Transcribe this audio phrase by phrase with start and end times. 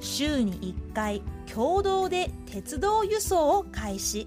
[0.00, 1.22] 週に1回
[1.52, 4.26] 共同で鉄道輸送を開始。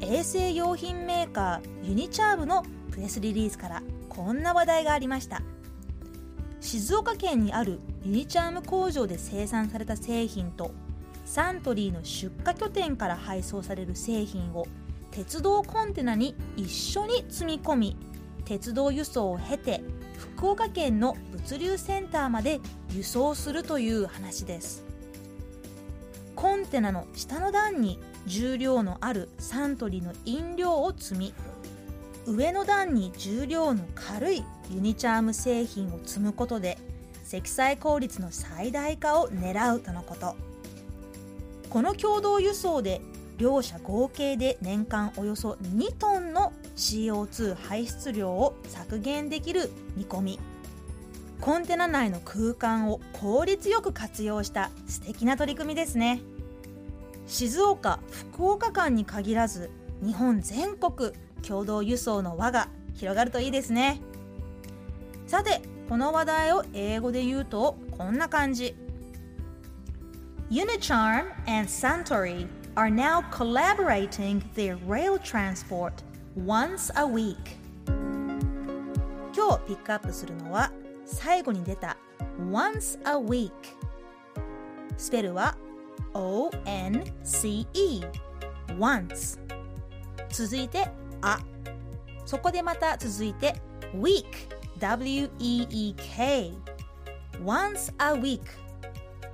[0.00, 5.42] 衛生用品メーカーユニチャームのプレスリリースからこんな話題がありました。
[6.60, 10.72] 静岡県にあるユニチャーム工場で生産された製品と
[11.24, 14.66] サントリーの出荷拠点から配送される製品を
[15.10, 17.96] 鉄道コンテナに一緒に積み込み
[18.44, 19.82] 鉄道輸送を経て
[20.22, 22.60] 福岡県の物流センターまで
[22.92, 24.84] 輸送するという話です。
[26.36, 31.34] コンテナの下の段に重量のあるサントリーの飲料を積み
[32.26, 36.78] 上の段に重量の軽いユニチャーム製品を積むことで
[37.24, 40.36] 積載効率の最大化を狙うとのこと。
[41.68, 43.00] この共同輸送で
[43.42, 50.40] 両社合計で年間およそ2トンの CO2 排出量を削減できる見込み。
[51.40, 56.20] コンテナ内の空間を効率よく活用した素敵な取り組みですね。
[57.26, 59.72] 静岡福岡間に限らず
[60.04, 61.10] 日本全国
[61.44, 64.00] 共同輸送の輪が広がるといいですね。
[65.26, 68.76] さてこの話題を英語で言うとこんな感じ。
[70.48, 75.93] Unicharm and Suntory are now collaborating their rail transport
[76.35, 77.35] once a week
[79.35, 80.71] 今日ピックアップするのは
[81.05, 81.97] 最後に出た
[82.51, 83.51] once a week
[84.97, 85.55] スペルは
[86.13, 88.01] O-N-C-E
[88.77, 89.39] once
[90.29, 90.87] 続いて
[91.21, 91.39] あ
[92.25, 93.55] そこでまた続いて
[93.95, 94.25] week
[94.79, 96.51] W-E-E-K
[97.43, 98.41] once a week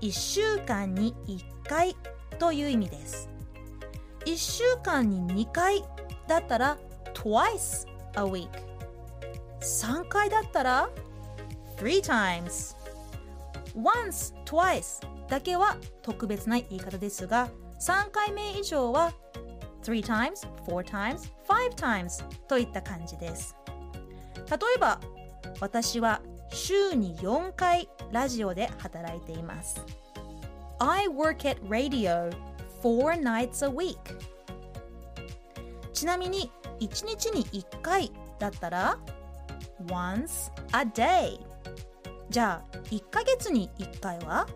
[0.02, 1.96] 1週間に1回
[2.38, 3.28] という意味です。
[4.25, 5.82] 1週間に2回
[6.26, 6.78] だったら
[7.15, 8.49] twice a week
[9.60, 10.91] 3回だったら
[11.77, 12.77] three times
[13.75, 17.48] once, twice だけは特別な言い方ですが
[17.81, 19.12] 3回目以上は
[19.82, 23.56] three times, four times, five times といった感じです。
[24.50, 25.00] 例えば
[25.60, 29.81] 私は週に4回ラジオで働いています。
[30.80, 32.30] I work at radio
[32.81, 33.97] four nights a week
[35.94, 38.97] ちなみに1日に1回だったら
[39.86, 41.40] once a day
[42.30, 44.47] じゃあ1ヶ月に1回は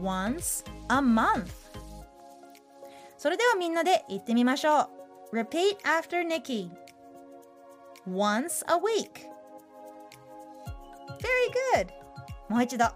[0.00, 1.46] once a month
[3.18, 4.88] それではみんなで言ってみましょ
[5.32, 6.70] う Repeat after Nikki
[8.06, 9.28] Once a week
[11.20, 11.88] Very good
[12.48, 12.86] もう一度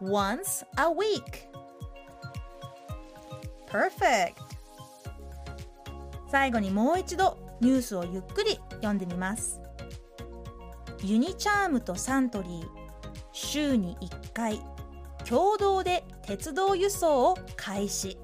[0.00, 1.48] Once a week
[3.68, 4.34] Perfect
[6.30, 9.60] 最後にもう一度ニュースをゆっくり読んでみます
[11.02, 12.68] ユニチャームとサントリー
[13.32, 14.60] 週に1回
[15.28, 18.18] 共同で鉄道輸送を開始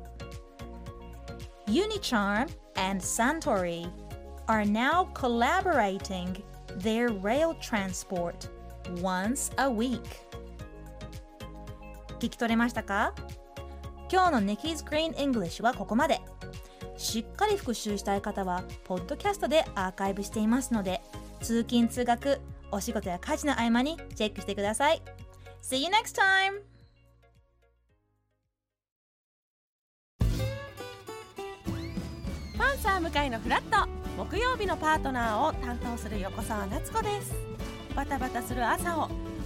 [1.67, 3.89] Unicharm and Suntory
[4.47, 6.43] are now collaborating
[6.79, 8.49] their rail transport
[9.01, 10.01] once a week
[12.18, 13.14] 聞き取れましたか？
[14.12, 16.20] 今日の Nikki's Green English はここまで。
[16.98, 21.00] しっかり復習したい方はポッドキャストでアーカイブしていますので
[21.42, 22.42] 通勤通学
[22.72, 25.02] お仕事や家事の合間にチェックしてください。
[25.62, 26.62] See you next time!
[32.58, 33.88] パンサー向かいのフラット。
[34.18, 37.36] 木曜日のパートナーを担当する横澤夏子です。
[37.96, 39.10] バタバタする朝を